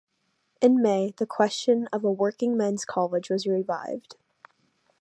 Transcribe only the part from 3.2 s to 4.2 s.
was revived.